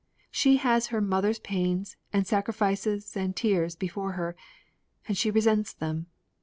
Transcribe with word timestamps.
She 0.31 0.55
has 0.57 0.87
her 0.87 0.99
mother's 0.99 1.37
pains 1.37 1.95
and 2.11 2.25
sacrifices 2.25 3.15
and 3.15 3.35
tears 3.35 3.75
before 3.75 4.13
her, 4.13 4.35
and 5.07 5.15
she 5.15 5.29
resents 5.29 5.73
them. 5.73 6.07